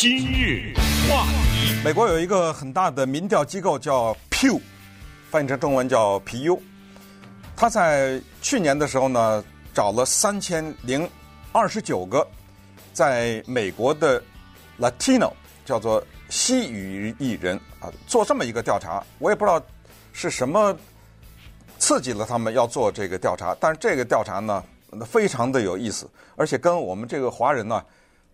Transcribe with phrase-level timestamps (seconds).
[0.00, 0.72] 今日
[1.10, 4.60] 话题，美国有一个很大的民调机构叫 Pew，
[5.28, 6.56] 翻译成中文叫皮尤。
[7.56, 9.42] 他在去年的时候呢，
[9.74, 11.10] 找了三千零
[11.50, 12.24] 二十九个
[12.92, 14.22] 在美国的
[14.78, 15.32] Latino，
[15.64, 19.04] 叫做西语裔人啊，做这么一个调查。
[19.18, 19.60] 我也不知道
[20.12, 20.78] 是什么
[21.80, 24.62] 刺激了他们要做这个调查，但是这个调查呢，
[25.04, 27.84] 非常的有意思，而且跟我们这个华人呢，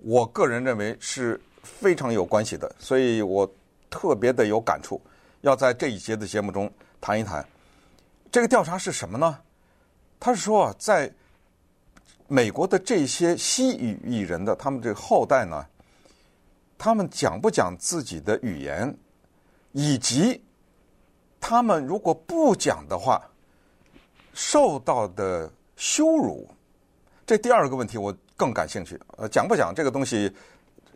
[0.03, 1.41] 我个人认为是。
[1.65, 3.51] 非常有关系的，所以我
[3.91, 5.01] 特别的有感触，
[5.41, 7.45] 要在这一节的节目中谈一谈。
[8.31, 9.39] 这个调查是什么呢？
[10.21, 11.13] 他是说啊，在
[12.29, 15.67] 美国的这些西语裔人的他们这个后代呢，
[16.77, 18.97] 他们讲不讲自己的语言，
[19.73, 20.43] 以及
[21.41, 23.23] 他们如果不讲的话，
[24.33, 26.49] 受到的羞辱。
[27.27, 29.01] 这第二个问题我更感兴趣。
[29.17, 30.35] 呃，讲不讲这个东西？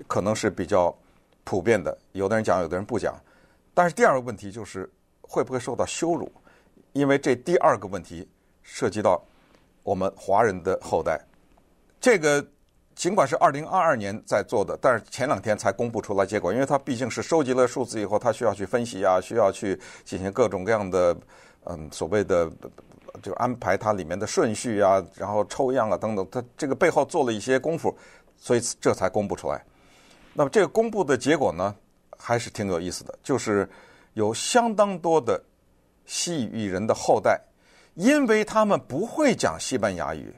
[0.07, 0.95] 可能是比较
[1.45, 3.15] 普遍的，有的人讲，有的人不讲。
[3.75, 4.89] 但是第二个问题就是
[5.21, 6.31] 会不会受到羞辱？
[6.93, 8.29] 因为这第二个问题
[8.63, 9.23] 涉及到
[9.83, 11.21] 我们华人的后代。
[12.01, 12.45] 这个
[12.95, 21.17] 尽管是二零二二年在做的，但是前两天才公布出来结果，因为它毕竟是收集了数字以后，它需要去分析啊，需要去进行各种各样的
[21.65, 22.51] 嗯所谓的
[23.23, 27.97] 就安排它里面的顺序啊，然后抽样啊等等，它这个背后做了一些功夫，
[28.37, 29.65] 所以这才公布出来。
[30.39, 31.75] 那么这个公布的结果呢，
[32.17, 33.69] 还是挺有意思的，就是
[34.15, 35.43] 有相当多的
[36.07, 37.41] 西语人的后代，
[37.95, 40.33] 因为他们不会讲西班牙语，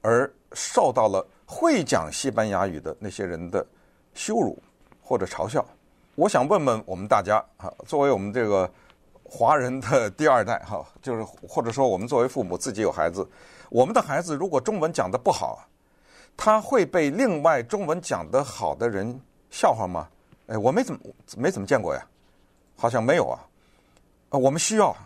[0.00, 3.66] 而受到了会讲西班牙语的那些人的
[4.14, 4.58] 羞辱
[5.02, 5.62] 或者嘲笑。
[6.14, 8.72] 我想问问我们大家啊，作为我们这个
[9.24, 13.28] 华人的第二代哈，就是或者说我们作为父母自己有孩子，
[13.68, 15.68] 我们的孩子如果中文讲得不好，
[16.40, 20.08] 他会被另外中文讲得好的人笑话吗？
[20.46, 21.00] 哎，我没怎么
[21.36, 22.06] 没怎么见过呀，
[22.76, 23.44] 好像没有啊。
[24.30, 24.96] 啊，我们需要，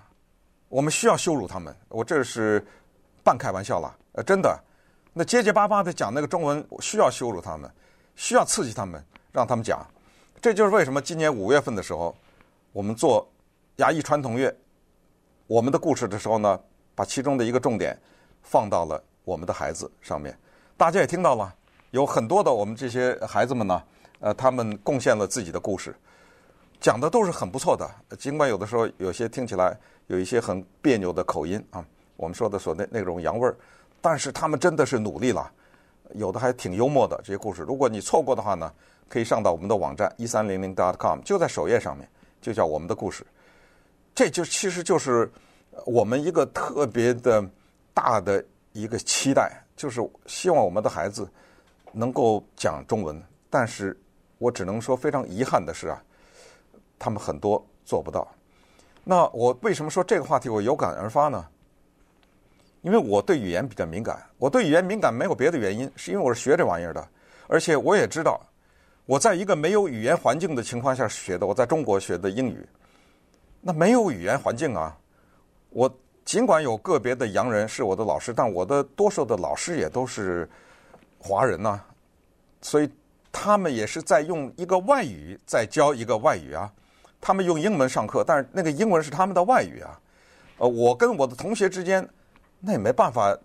[0.69, 1.75] 我们需要羞辱他们。
[1.89, 2.65] 我这是
[3.25, 4.63] 半开玩笑了，呃，真的。
[5.15, 7.69] 那结结巴巴的讲那个中文，需要羞辱他们，
[8.15, 9.85] 需要刺激他们，让他们讲。
[10.39, 12.15] 这就是为什么今年五月份的时候，
[12.73, 13.27] 我们做
[13.77, 14.55] 牙医传统乐
[15.47, 16.61] 我们的故事的时候呢，
[16.95, 17.98] 把其中的一个重点
[18.42, 20.37] 放到了我们的孩子上面。
[20.83, 21.55] 大家也听到了，
[21.93, 23.81] 有很多的我们这些孩子们呢，
[24.19, 25.95] 呃，他们贡献了自己的故事，
[26.81, 27.89] 讲的都是很不错的。
[28.17, 29.79] 尽管有的时候有些听起来
[30.09, 33.57] 有一些很别扭的口音啊，我们说的所那那种洋味儿，
[34.01, 35.48] 但是他们真的是努力了，
[36.15, 37.63] 有的还挺幽默的这些故事。
[37.63, 38.69] 如果你错过的话呢，
[39.09, 42.09] 可以上到我们的网站一三零零 dot com，就在首页上面，
[42.41, 43.25] 就叫我们的故事。
[44.17, 45.31] 这就其实就是
[45.87, 47.48] 我们一个特别的
[47.95, 49.59] 大的一个期待。
[49.75, 51.29] 就是希望我们的孩子
[51.93, 53.99] 能够讲中文，但是
[54.39, 56.01] 我只能说非常遗憾的是啊，
[57.01, 58.29] 他们很多做不到。
[59.03, 61.45] 那我为什么说这个话题我有感而发呢？
[62.83, 67.09] 因为我对语言比较敏感，我对语言敏感没有别的原因，是因为我是学这玩意儿的，
[67.49, 68.41] 而且我也知道
[69.07, 72.65] 我在一个没有语言环境的情况下学的，我在中国学的英语，
[73.61, 74.97] 那没有语言环境啊，
[75.71, 75.93] 我。
[76.25, 80.49] 尽管有个别的洋人是我的老师，但我的多数的老师也都是
[81.19, 81.81] 华人呐，
[82.61, 82.89] 所以
[83.33, 86.71] 他们也是在用一个外语在教一个外语啊。
[87.21, 89.99] 他们用英文上课，但是那个英文是他们的外语啊。
[90.59, 92.09] 呃，我跟我的同学之间，
[92.61, 93.37] 那也没办法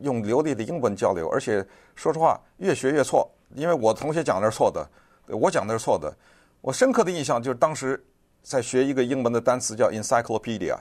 [0.00, 1.64] 用流利的英文交流，而且
[1.94, 4.88] 说实话，越学越错，因为我同学讲的是错的，
[5.26, 6.14] 我讲的是错的。
[6.60, 8.02] 我深刻的印象就是当时
[8.42, 10.76] 在学一个英文的单词叫 encyclopedia。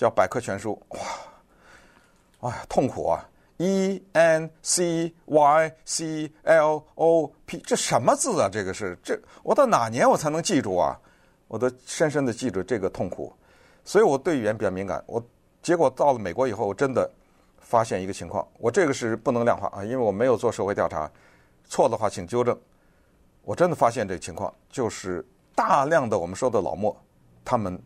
[0.00, 3.28] 叫百科全书，哇，哎呀，痛苦啊
[3.58, 8.48] ！E N C Y C L O P，这什么字啊？
[8.50, 10.98] 这个是这，我到哪年我才能记住啊？
[11.48, 13.30] 我都深深的记住这个痛苦，
[13.84, 15.04] 所以我对语言比较敏感。
[15.06, 15.22] 我
[15.60, 17.06] 结果到了美国以后，我真的
[17.58, 21.12] 发现一个情况，我这个是不能量化啊，因为我没有做社会调查，
[21.66, 22.58] 错的话请纠正。
[23.42, 25.22] 我真的发现这个情况，就是
[25.54, 26.96] 大量的我们说的老墨，
[27.44, 27.78] 他们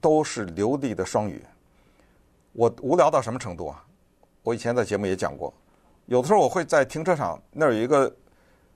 [0.00, 1.44] 都是流利的双语。
[2.58, 3.84] 我无聊到什么程度啊？
[4.42, 5.54] 我以前在节目也讲过，
[6.06, 8.12] 有的时候我会在停车场那儿有一个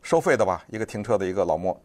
[0.02, 1.76] 收费的吧，一个停车的一个老莫，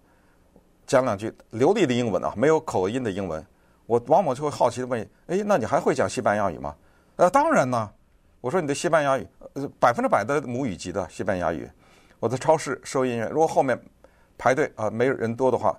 [0.86, 3.44] 讲两句流利的英文啊，没有口音的英文，
[3.88, 6.76] 我往往就会好奇的问：哎，那你还会讲西班牙语吗？
[7.16, 7.92] 呃，当然呢。
[8.42, 11.68] 我说你的西班牙语，呃，百分之百的母语级的西班牙语。
[12.20, 13.78] 我在超市收银员，如果后面
[14.38, 15.76] 排队啊没人多的话，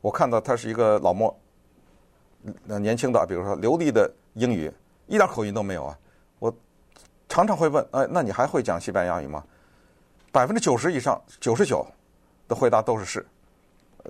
[0.00, 1.38] 我看到他是一个老莫，
[2.64, 4.72] 那年轻的，比如说流利的英语。
[5.08, 5.98] 一点口音都没有啊！
[6.38, 6.54] 我
[7.28, 9.42] 常常会问：哎，那你还会讲西班牙语吗？
[10.30, 11.84] 百分之九十以上，九十九
[12.46, 13.26] 的回答都是是。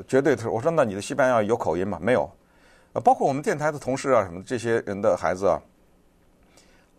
[0.07, 0.49] 绝对是。
[0.49, 1.99] 我说那你的西班牙语有口音吗？
[2.03, 2.29] 没有。
[2.93, 5.61] 呃，包括我们电台的同事啊，什么这些人的孩子啊，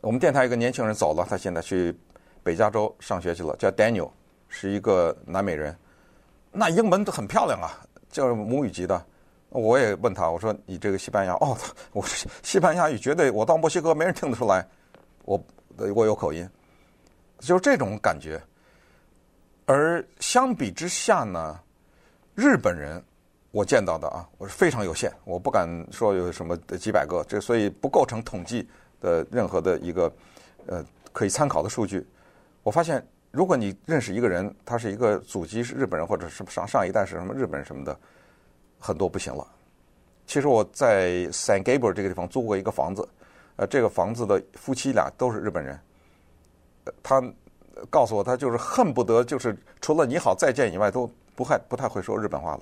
[0.02, 1.94] 我们电台一个年轻人走了，他现在去
[2.42, 4.10] 北加州上学去了，叫 Daniel，
[4.48, 5.78] 是一个南美人，
[6.52, 7.76] 那英文都很漂亮啊，
[8.10, 9.06] 就是母语级的。
[9.50, 11.58] 我也问他，我说你这个西班牙哦，
[11.92, 12.04] 我
[12.44, 14.66] 西班牙语绝对，我到墨西哥没人听得出来，
[15.26, 15.44] 我
[15.96, 16.48] 我有口音，
[17.40, 18.42] 就是这种感觉。
[19.66, 21.60] 而相比之下呢，
[22.36, 23.04] 日本人
[23.52, 28.68] 我见到的啊，我是非常有限，我不敢说有什么几百个，这所以不构成统计
[29.02, 30.12] 的任何的一个
[30.68, 32.06] 呃可以参考的数据。
[32.62, 37.98] 我发现，如果你认识一个人，他是一个祖籍是日本人，或者是上上一代是什么日本人什么的。
[38.80, 39.46] 很多不行了。
[40.26, 43.08] 其实我在 San Gabriel 这个地方租过一个房子，
[43.56, 45.80] 呃，这个房子的夫妻俩都是日本人。
[47.04, 47.22] 他
[47.90, 52.62] 告诉我，他就是恨不得就是除了你好再见以外，都不太不太会说日本话了。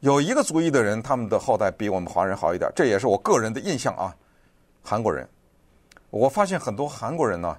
[0.00, 4.14] 有一个族裔的人，他们的后代比我们华人好一点，这也是我个人的印象啊。
[4.82, 5.28] 韩国人，
[6.10, 7.56] 我发现很多韩国人呢，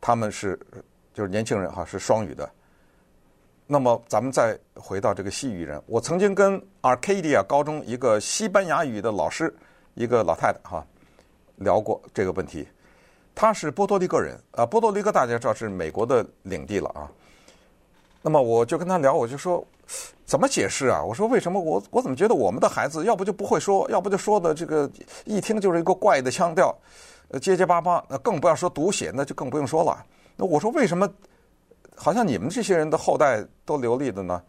[0.00, 0.58] 他们是
[1.14, 2.50] 就是年轻人哈，是双语的。
[3.68, 9.52] 那么咱们再回到这个西语人，我曾经跟 Arcadia 高中一个西班牙语的老师，
[9.94, 10.86] 一个老太太哈，
[11.56, 12.68] 聊过这个问题。
[13.34, 17.10] 她是波多黎各人啊，波多黎各大家知道是美国的领地了啊。
[18.22, 19.66] 那么我就跟她聊，我就说
[20.24, 21.02] 怎么解释啊？
[21.02, 24.88] 我说为什么我我怎么觉得我们的孩子要不就不会说，要不就说的这个
[25.24, 26.72] 一听就是一个怪的腔调，
[27.30, 30.06] 呃结结巴巴，那更不要说读写，那就更不用说了。
[30.36, 31.12] 那我说为什么？
[31.96, 34.40] 好像你们这些人的后代都流利的呢？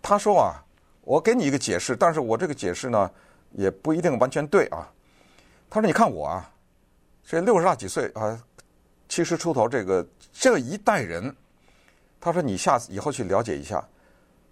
[0.00, 0.62] 他说啊，
[1.00, 3.10] 我给你一个解释，但是我这个解释呢
[3.52, 4.88] 也不一定完全对啊。
[5.70, 6.50] 他说：“你看我啊，
[7.24, 8.40] 这六十大几岁啊，
[9.08, 11.34] 七十出头，这个这一代人，
[12.20, 13.86] 他说你下次以后去了解一下，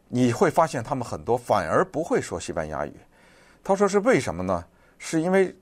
[0.08, 2.92] 你会发现他们很多反而不会说西班牙语。
[3.64, 4.64] 他说是为什么呢？
[4.98, 5.56] 是因为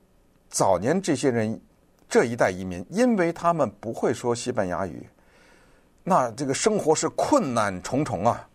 [0.49, 1.61] 早年这些人
[2.09, 5.07] 这一代移民，因为他们不会说西班牙语。”
[6.07, 8.47] 那这个生活是困难重重啊，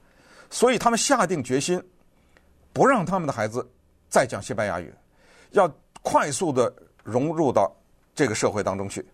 [0.50, 1.82] 所以他们下定决心，
[2.72, 3.68] 不让他们的孩子
[4.08, 4.94] 再讲西班牙语，
[5.50, 5.68] 要
[6.00, 7.74] 快速的融入到
[8.14, 9.04] 这个社会当中去。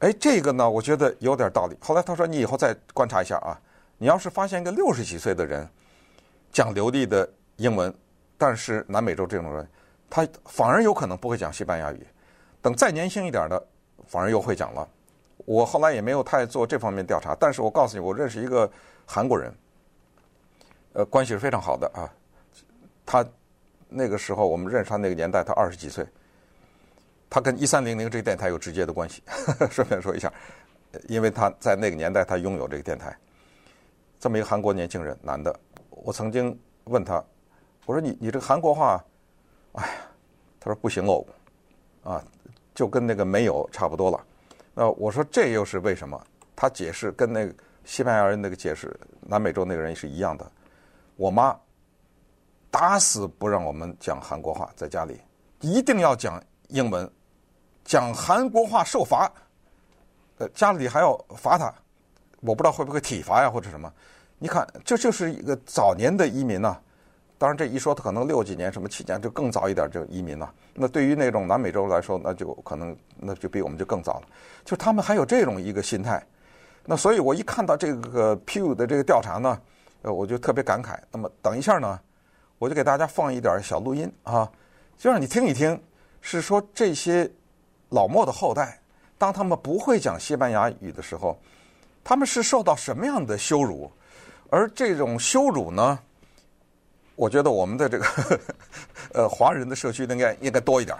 [0.00, 1.74] 哎，这个呢，我觉得有点道理。
[1.80, 3.58] 后来他说：“你以后再观察一下啊，
[3.96, 5.66] 你要是发现一个六十几岁的人
[6.52, 7.26] 讲流利的
[7.56, 7.92] 英文，
[8.36, 9.66] 但是南美洲这种人，
[10.10, 12.06] 他反而有可能不会讲西班牙语。
[12.60, 13.66] 等再年轻一点的，
[14.06, 14.86] 反而又会讲了。”
[15.44, 18.70] 我后来也没有太做这方面调查，但是我告诉你，我认识一个
[19.04, 19.52] 韩国人，
[20.92, 22.08] 呃，关系是非常好的啊。
[23.04, 23.26] 他
[23.88, 26.06] 那个时候我们认识他那个年代，他二十几岁，
[27.28, 29.22] 他跟一三零零这个电台有直接的关系。
[29.26, 30.32] 呵 呵顺便说一下，
[31.08, 33.16] 因为他在那个年代他拥有这个电台，
[34.20, 35.54] 这么一个韩国年轻人，男的。
[35.90, 37.22] 我曾经问他，
[37.84, 39.04] 我说你你这个韩国话，
[39.72, 39.92] 哎呀，
[40.60, 41.24] 他说不行哦，
[42.04, 42.24] 啊，
[42.74, 44.26] 就跟那个没有差不多了。
[44.74, 46.20] 那我说这又是为什么？
[46.54, 47.54] 他解释跟那个
[47.84, 50.50] 西班牙人那个解释，南美洲那个人是一样的。
[51.16, 51.58] 我妈
[52.70, 55.20] 打死不让我们讲韩国话，在家里
[55.60, 57.10] 一定要讲英文，
[57.84, 59.30] 讲韩国话受罚。
[60.38, 61.72] 呃，家里还要罚他，
[62.40, 63.92] 我不知道会不会体罚呀，或者什么。
[64.38, 66.80] 你看，这就是一个早年的移民呐。
[67.42, 70.54] 当然，这一说他可能六几年、什么七年就更早一点就移民了。
[70.74, 74.22] 那对于那种南美洲来说，那就可能那就比我们就更早了。
[74.64, 76.24] 就他们还有这种一个心态。
[76.84, 79.60] 那所以我一看到这个 Pew 的这个调查呢，
[80.02, 80.96] 呃，我就特别感慨。
[81.10, 81.98] 那么等一下呢，
[82.60, 84.48] 我就给大家放一点小录音啊，
[84.96, 85.82] 就让你听一听，
[86.20, 87.28] 是说这些
[87.88, 88.78] 老墨的后代，
[89.18, 91.36] 当他们不会讲西班牙语的时候，
[92.04, 93.90] 他们是受到什么样的羞辱？
[94.48, 95.98] 而这种羞辱呢？
[97.14, 98.40] 我觉得我们的这个
[99.12, 100.96] 呃华人的社区应该应该多一点，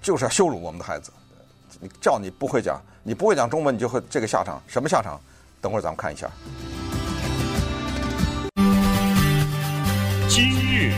[0.00, 1.10] 就是要羞辱我们的孩子。
[1.78, 4.62] 你叫你不会讲，你不会讲中文，你就会这个下场。
[4.66, 5.20] 什么下场？
[5.60, 6.30] 等会儿咱们看一下。
[10.28, 10.92] 今日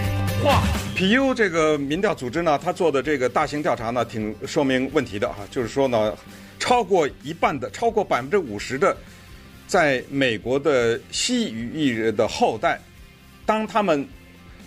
[0.45, 0.63] 话
[0.95, 5.37] 题，Pew 这个民调组织呢，他做的这个大型调查呢，挺说明问题的啊。
[5.51, 6.17] 就是说呢，
[6.61, 8.97] 超过一半的，超过百分之五十的，
[9.67, 12.81] 在美国的西语裔人的后代，
[13.45, 14.07] 当他们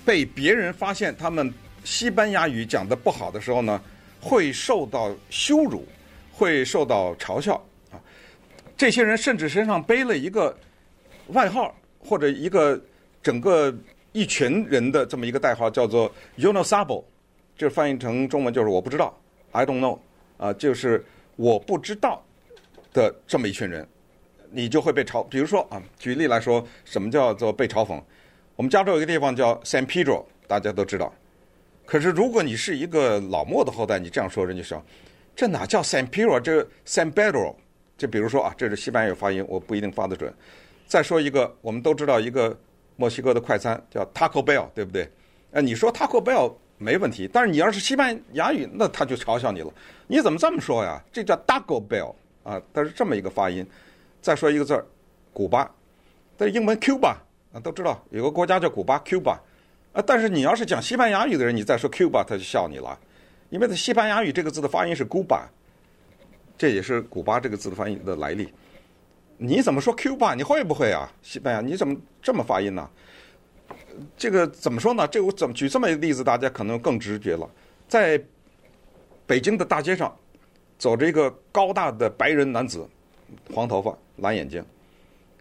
[0.05, 1.53] 被别人发现他们
[1.83, 3.81] 西班牙语讲得不好的时候呢，
[4.19, 5.85] 会受到羞辱，
[6.31, 7.55] 会受到嘲笑
[7.91, 7.99] 啊。
[8.77, 10.55] 这些人甚至身上背了一个
[11.27, 12.79] 外号，或者一个
[13.21, 13.73] 整个
[14.11, 17.03] 一群人的这么一个代号，叫做 “Yo no sabo”，
[17.57, 19.15] 这翻译成中文就是“我不知道
[19.51, 19.99] ”，I don't know，
[20.37, 21.05] 啊，就是
[21.35, 22.23] 我不知道
[22.91, 23.87] 的这么一群人，
[24.49, 25.23] 你就会被嘲。
[25.25, 28.01] 比如说啊，举例来说，什么叫做被嘲讽？
[28.61, 31.11] 我们加州有一个地方叫 San Pedro，大家都知道。
[31.83, 34.79] 可是如果你是一个老墨的后代，你这样说，人家说
[35.35, 36.39] 这哪叫 San Pedro？
[36.39, 37.55] 这 San Pedro，
[37.97, 40.31] 就比如说啊，这是西班牙语发音，我不一定发得准。
[40.85, 42.55] 再说一个，我们都知道一个
[42.97, 45.09] 墨西哥的快餐叫 Taco Bell，对不对？
[45.49, 49.73] 呃，你说 Taco Bell 没问题，但是你要是西班牙语，那他就嘲笑你了。
[50.05, 51.03] 你怎么这么说呀？
[51.11, 52.13] 这叫 Taco Bell
[52.43, 53.67] 啊，它是这么一个发音。
[54.21, 54.85] 再说一个字儿，
[55.33, 55.67] 古巴，
[56.37, 57.15] 但是英文 Cuba
[57.53, 59.37] 啊，都知道有个国家叫古巴 Cuba。
[59.93, 62.97] 啊，但是你要是讲西班牙语的人，你再说 Cuba，他就笑你了，
[63.49, 65.41] 因为他西班牙语这个字的发音是 Cuba，
[66.57, 68.53] 这也是古巴这个字的发音的来历。
[69.35, 70.33] 你怎么说 Cuba？
[70.33, 71.11] 你会不会啊？
[71.21, 72.89] 西班牙你怎么这么发音呢？
[74.15, 75.05] 这个怎么说呢？
[75.09, 77.49] 这我怎么举这么一个例子，大家可能更直觉了。
[77.89, 78.23] 在
[79.27, 80.17] 北京的大街上，
[80.77, 82.87] 走着一个高大的白人男子，
[83.53, 84.63] 黄头发、蓝眼睛，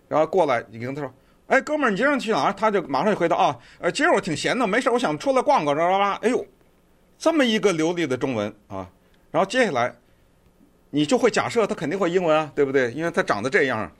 [0.08, 1.12] 然后过来，你跟他说。
[1.50, 2.52] 哎，哥们儿，你今天去哪儿？
[2.52, 6.18] 他就马上就回答啊，呃，今儿我挺闲的，没事，我想出来逛逛，啦啦啦。
[6.22, 6.46] 哎呦，
[7.18, 8.88] 这么一个流利的中文啊！
[9.32, 9.92] 然后接下来，
[10.90, 12.92] 你就会假设他肯定会英文啊，对不对？
[12.92, 13.90] 因为他长得这样，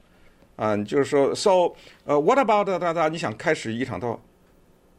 [0.54, 1.73] 啊，就是说，so，
[2.04, 3.09] 呃，what about 哒哒？
[3.09, 4.21] 你想开始一场套？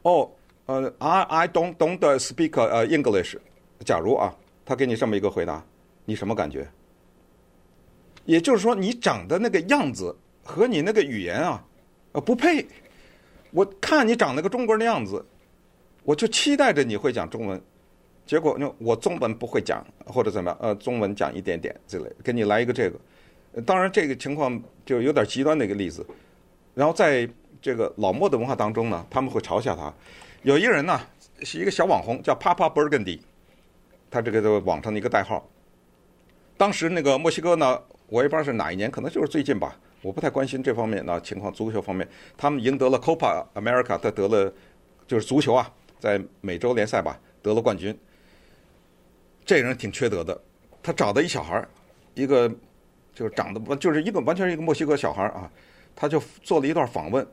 [0.02, 0.30] 哦，
[0.66, 3.38] 呃，I I don't don't speak 呃 English。
[3.86, 5.64] 假如啊，他给你这么一个回答，
[6.04, 6.68] 你什么感觉？
[8.26, 11.64] 也就是说，你长的那个样子和你那个语言啊。
[12.14, 12.66] 呃，不配！
[13.52, 15.26] 我看你长那个中国人的样子，
[16.04, 17.62] 我就期待着你会讲中文。
[18.26, 20.58] 结果呢，我中文不会讲，或者怎么样？
[20.62, 23.00] 呃，中文讲一点点之类，给你来一个这个。
[23.66, 26.06] 当然，这个情况就有点极端的一个例子。
[26.74, 27.28] 然后在
[27.62, 29.94] 这个老墨的文化当中呢，他们会嘲笑他。
[30.44, 31.02] 有一个人呢，
[31.42, 33.20] 是一个小网红，叫 Papa Burgundy，
[34.10, 35.46] 他这个在网上的一个代号。
[36.56, 39.78] 当时那个墨西哥呢，我也不知道是哪一年，可能就是最近吧。
[40.02, 44.52] 我不太关心这方面的情况，足球方面，他们赢得了 Copa America，他得了
[45.08, 47.98] 就是足球啊，在美洲联赛吧得了冠军。
[49.46, 50.40] 这个人挺缺德的，
[50.82, 51.68] 他找的一小孩儿
[52.14, 52.50] 一个
[53.14, 55.50] 就是长得就是一个完全是一个墨西哥小孩儿啊，
[55.96, 57.26] 他就做了一段访问，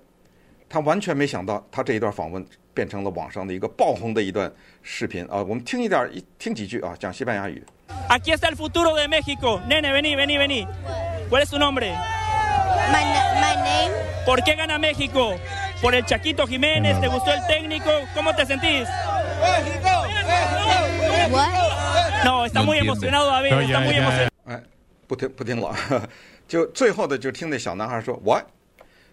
[0.68, 2.44] 他完全没想到他这一段访问
[2.74, 7.62] 变成了网上的一个爆红的一段视频啊，我们听一点一听几句啊，讲西班牙语。
[8.08, 10.66] Aquí está el futuro de México, nene, vení, vení, vení.
[11.30, 12.17] ¿Cuál es tu nombre?
[12.90, 13.04] My,
[13.40, 13.92] my name?
[14.24, 15.38] ¿Por qué gana México?
[15.80, 17.00] ¿Por el Chaquito Jiménez?
[17.00, 17.90] ¿Te gustó el técnico?
[18.14, 18.88] ¿Cómo te sentís?
[21.30, 22.24] What?
[22.24, 23.52] No, está muy emocionado, David.
[23.52, 24.28] Está muy emocionado.
[24.46, 24.62] 哎，
[25.06, 25.74] 不听不听了，
[26.48, 28.46] 就最后的就听那小男孩说 What？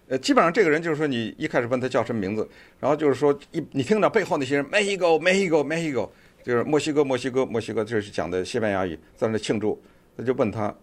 [0.08, 6.10] 呃，基本上这个人就是说，你一开始问他叫什么名字，然后就是说一你听到背后那些人 Mexico Mexico Mexico，
[6.44, 9.82] 就是墨西哥墨西哥墨西哥，就是讲的西班牙语，在那庆祝，
[10.17, 10.74] 他就问他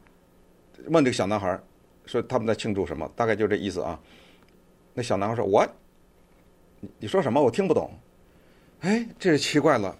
[0.89, 1.59] 问这个小男孩。
[2.07, 3.11] 说他们在庆祝什么？
[3.15, 3.99] 大概就这意思啊。
[4.95, 5.71] 那小男孩说：“What？
[6.81, 7.43] 你你说什么？
[7.43, 7.91] 我听不懂。”
[8.81, 9.97] 哎，这是奇怪了。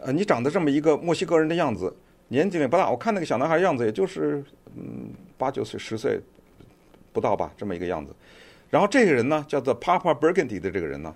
[0.00, 1.94] 呃，你长得这么一个墨西哥人的样子，
[2.28, 2.90] 年纪也不大。
[2.90, 4.42] 我看那个小男孩样子，也就是
[4.74, 6.18] 嗯八九岁、十岁
[7.12, 8.14] 不到吧，这么一个样子。
[8.70, 11.14] 然后这个人呢，叫做 Papa Burgundy 的这个人呢，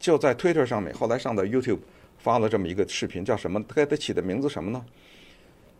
[0.00, 1.78] 就在 Twitter 上面，后来上到 YouTube
[2.18, 3.62] 发了这么一个视频，叫什么？
[3.68, 4.84] 他给他起的名字什么呢？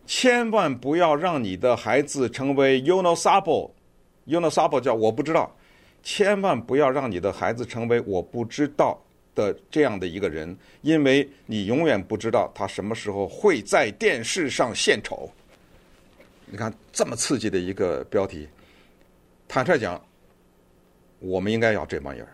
[0.07, 5.53] 千万不要让你的孩子成为 unosable，unosable 叫我不知道。
[6.01, 8.97] 千万不要让你的孩子成为我不知道
[9.35, 15.29] 的这样的一个人，因为你永远不知道他什么时候会在电视上献丑。
[16.45, 18.47] 你看这么刺激的一个标题，
[19.49, 20.01] 坦率讲，
[21.19, 22.29] 我们应该要这玩意儿。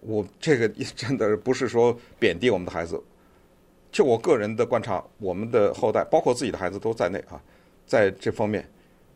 [0.00, 3.02] 我这个真的不是说贬低我们的孩子。
[3.98, 7.34] 就我个人的观察，我们的后代，包括自己的孩子都在内啊，
[7.84, 8.64] 在这方面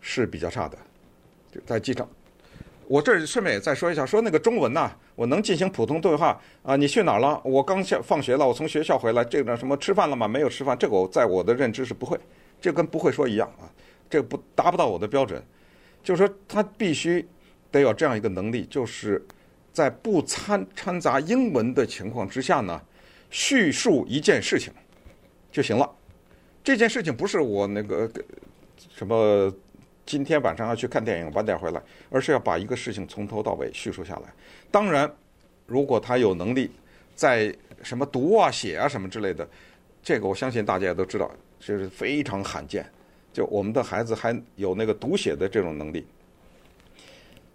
[0.00, 0.76] 是比较差的。
[1.52, 2.08] 就在机场，
[2.88, 6.74] 我这儿顺便也再说一下，说那个中文呐，我能进行普通对话啊。
[6.74, 7.40] 你去哪儿了？
[7.44, 9.24] 我刚下放学了，我从学校回来。
[9.24, 10.26] 这个什么吃饭了吗？
[10.26, 10.76] 没有吃饭。
[10.76, 12.18] 这个我在我的认知是不会，
[12.60, 13.70] 这跟不会说一样啊。
[14.10, 15.40] 这不达不到我的标准，
[16.02, 17.24] 就是说他必须
[17.70, 19.24] 得有这样一个能力，就是
[19.72, 22.82] 在不掺掺杂英文的情况之下呢。
[23.32, 24.70] 叙述一件事情
[25.50, 25.90] 就行了。
[26.62, 28.08] 这件事情不是我那个
[28.94, 29.52] 什么
[30.04, 34.32] 今天晚上要去看电影，晚点回来，而是要把一个事情从头到尾叙述下来。
[34.70, 35.10] 当然，
[35.66, 36.70] 如果他有能力
[37.16, 39.48] 在什么读啊、写啊什么之类的，
[40.02, 42.84] 这个我相信大家也都知道，就是非常罕见。
[43.32, 46.06] 就我们的孩子还有那个读写的这种能力，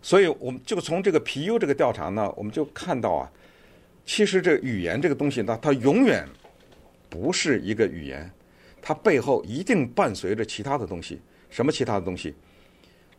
[0.02, 3.32] 所以我们就从这个皮尤这个调查呢，我们就看到啊。
[4.08, 6.26] 其实这语言这个东西呢，它永远
[7.10, 8.32] 不是一个语言，
[8.82, 11.20] 它背后一定伴随着其他的东西。
[11.50, 12.34] 什么其他的东西？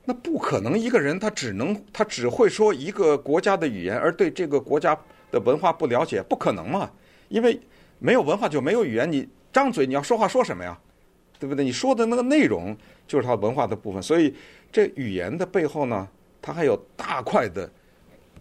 [0.06, 4.98] 那不可能一个人他只能他只会说一个国家的语言，而对这个国家
[5.30, 6.90] 的文化不了解，不可能嘛，
[7.28, 7.60] 因为
[7.98, 10.78] 没有文化就没有语言，你张嘴你要说话说什么呀？
[11.38, 11.62] 对不对？
[11.62, 12.74] 你说的那个内容
[13.06, 14.34] 就是它文化的部分，所以
[14.72, 16.08] 这语言的背后呢，
[16.40, 17.70] 它还有大块的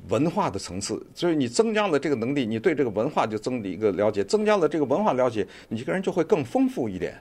[0.10, 1.06] 文化的层次。
[1.13, 7.20] 所以你增加了这个能力，你对这个文化就增的一个了解，增加了这个文化了解，你这个人就会更丰富一点。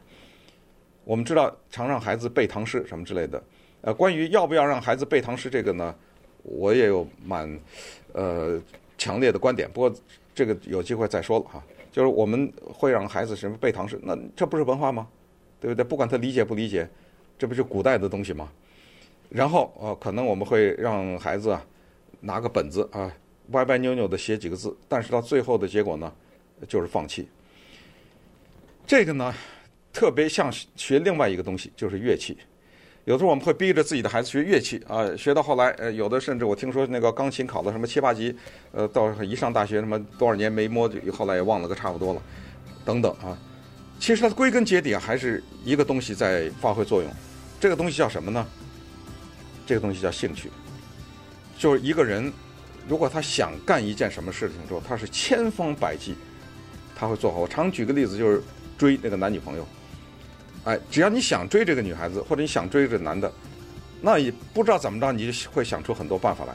[1.04, 3.42] 我们知道常让孩子背唐诗什么之类的，
[3.82, 5.94] 呃，关于要不要让孩子背唐诗这个呢，
[6.42, 7.58] 我也有蛮
[8.12, 8.60] 呃
[8.98, 9.70] 强烈的观点。
[9.72, 9.94] 不过
[10.34, 11.62] 这个有机会再说了哈。
[11.92, 15.08] 就是我们会让孩子什么背唐诗，那这不是文化吗？
[15.58, 15.82] 对不对？
[15.82, 16.86] 不管他理解不理解，
[17.38, 18.50] 这不是古代的东西吗？
[19.30, 21.64] 然后呃，可能我们会让孩子啊
[22.20, 23.10] 拿个本子啊
[23.50, 26.12] 歪歪扭扭的写几个字，但是到最后的结果呢，
[26.66, 27.28] 就是放弃。
[28.86, 29.34] 这个呢，
[29.92, 32.36] 特别像学另外一个东西，就是乐器。
[33.04, 38.34] 有时候我们会逼着自己的孩子学乐器啊，学到后来，呃，有的甚至我听说那个钢琴考了什么七八级，
[38.72, 42.22] 呃，到一上大学什么多少年没摸，后来也忘了个差不多了，
[42.84, 43.38] 等等啊。
[44.00, 47.10] 其实它归根结底，还是一个东西在发挥作用。
[47.60, 48.44] 这个东西叫什么呢？
[49.64, 50.50] 这个东西叫兴趣。
[51.58, 52.32] 就是一个人，
[52.88, 56.14] 如果他想干一件什么事情之后，他是千方百计，
[56.94, 57.38] 他会做好。
[57.38, 58.42] 我常举个例子，就是
[58.76, 59.66] 追那个男女朋友。
[60.64, 63.32] 哎，只要你想追这个女孩子，或者你想追这个男的，
[64.00, 66.52] 那也不知道怎么着，你就会想出很多办法来。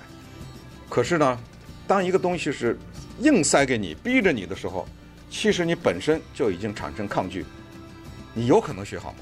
[0.89, 1.39] 可是呢，
[1.88, 2.77] 当一个东西是
[3.20, 4.86] 硬塞给你、逼着你的时候，
[5.29, 7.46] 其实你本身就已经产生抗拒，
[8.34, 9.20] 你有可能学好吗？